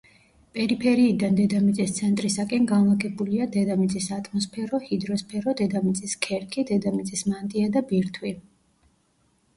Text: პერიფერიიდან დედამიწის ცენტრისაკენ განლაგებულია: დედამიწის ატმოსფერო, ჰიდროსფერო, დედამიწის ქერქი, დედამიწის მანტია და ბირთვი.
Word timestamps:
პერიფერიიდან 0.57 1.35
დედამიწის 1.39 1.91
ცენტრისაკენ 1.97 2.65
განლაგებულია: 2.71 3.47
დედამიწის 3.57 4.09
ატმოსფერო, 4.17 4.81
ჰიდროსფერო, 4.89 5.55
დედამიწის 5.63 6.19
ქერქი, 6.27 6.67
დედამიწის 6.73 7.25
მანტია 7.35 7.73
და 7.77 7.89
ბირთვი. 7.93 8.37